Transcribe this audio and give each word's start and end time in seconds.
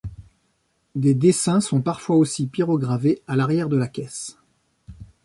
Des 0.95 1.13
dessins 1.13 1.61
sont 1.61 1.83
parfois 1.83 2.15
aussi 2.15 2.47
pyrogravés 2.47 3.21
à 3.27 3.35
l'arrière 3.35 3.69
de 3.69 3.77
la 3.77 3.87
caisse. 3.87 4.35